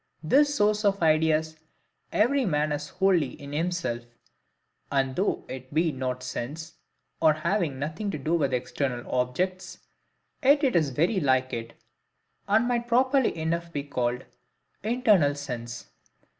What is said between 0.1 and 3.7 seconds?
This source of ideas every man has wholly in